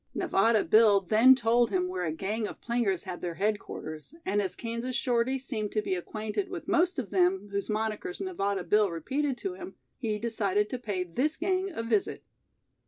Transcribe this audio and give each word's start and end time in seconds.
Nevada 0.15 0.63
Bill 0.63 1.01
then 1.01 1.35
told 1.35 1.69
him 1.69 1.87
where 1.87 2.05
a 2.05 2.11
gang 2.11 2.47
of 2.47 2.59
plingers 2.59 3.03
had 3.03 3.21
their 3.21 3.35
headquarters, 3.35 4.15
and 4.25 4.41
as 4.41 4.55
Kansas 4.55 4.95
Shorty 4.95 5.37
seemed 5.37 5.71
to 5.73 5.81
be 5.83 5.93
acquainted 5.93 6.49
with 6.49 6.67
most 6.67 6.97
of 6.97 7.11
them 7.11 7.49
whose 7.51 7.69
monickers 7.69 8.19
Nevada 8.19 8.63
Bill 8.63 8.89
repeated 8.89 9.37
to 9.37 9.53
him, 9.53 9.75
he 9.99 10.17
decided 10.17 10.71
to 10.71 10.79
pay 10.79 11.03
this 11.03 11.37
gang 11.37 11.69
a 11.71 11.83
visit. 11.83 12.23